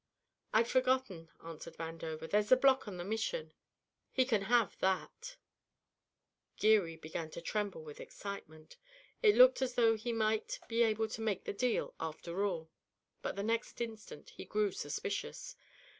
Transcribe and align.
'""I'd 0.55 0.67
forgotten," 0.67 1.29
answered 1.43 1.77
Vandover. 1.77 2.27
"There's 2.27 2.49
the 2.49 2.55
block 2.57 2.87
in 2.87 2.97
the 2.97 3.03
Mission. 3.03 3.53
He 4.09 4.25
can 4.25 4.41
have 4.41 4.75
that." 4.79 5.37
Geary 6.57 6.95
began 6.95 7.29
to 7.29 7.39
tremble 7.39 7.83
with 7.83 7.99
excitement. 7.99 8.77
It 9.21 9.35
looked 9.35 9.61
as 9.61 9.75
though 9.75 9.95
he 9.95 10.11
might 10.11 10.59
be 10.67 10.81
able 10.81 11.07
to 11.09 11.21
make 11.21 11.43
the 11.43 11.53
deal 11.53 11.93
after 11.99 12.43
all. 12.43 12.71
But 13.21 13.35
the 13.35 13.43
next 13.43 13.79
instant 13.79 14.31
he 14.31 14.43
grew 14.43 14.71
suspicious. 14.71 15.55